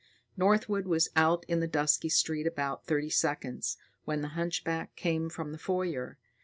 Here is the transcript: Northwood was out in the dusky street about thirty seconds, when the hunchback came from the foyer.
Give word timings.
Northwood 0.35 0.87
was 0.87 1.09
out 1.15 1.45
in 1.47 1.59
the 1.59 1.67
dusky 1.67 2.09
street 2.09 2.47
about 2.47 2.87
thirty 2.87 3.11
seconds, 3.11 3.77
when 4.03 4.21
the 4.23 4.29
hunchback 4.29 4.95
came 4.95 5.29
from 5.29 5.51
the 5.51 5.59
foyer. 5.59 6.17